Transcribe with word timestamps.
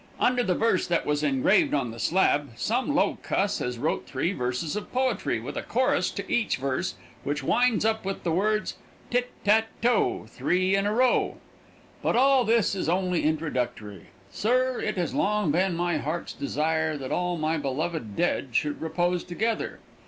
Under 0.19 0.41
the 0.41 0.55
verse 0.55 0.87
that 0.87 1.05
was 1.05 1.21
engraved 1.21 1.75
on 1.75 1.91
the 1.91 1.99
slab, 1.99 2.53
some 2.55 2.95
low 2.95 3.19
cuss 3.21 3.59
has 3.59 3.77
wrote 3.77 4.07
three 4.07 4.33
verses 4.33 4.75
of 4.75 4.91
poetry 4.91 5.39
with 5.39 5.55
a 5.55 5.61
chorus 5.61 6.09
to 6.09 6.27
each 6.27 6.57
verse 6.57 6.95
which 7.23 7.43
winds 7.43 7.85
up 7.85 8.03
with 8.03 8.23
the 8.23 8.31
words: 8.31 8.77
Tit, 9.11 9.29
tat, 9.43 9.67
toe, 9.79 10.25
three 10.27 10.75
in 10.75 10.87
a 10.87 10.91
row. 10.91 11.37
But 12.01 12.15
all 12.15 12.45
this 12.45 12.73
is 12.73 12.89
only 12.89 13.21
introductory. 13.23 14.07
Sir, 14.31 14.79
it 14.81 14.97
has 14.97 15.13
long 15.13 15.51
been 15.51 15.75
my 15.75 15.97
heart's 15.97 16.33
desire 16.33 16.97
that 16.97 17.11
all 17.11 17.37
my 17.37 17.57
beloved 17.59 18.15
dead 18.15 18.55
should 18.55 18.81
repose 18.81 19.23
together. 19.23 19.77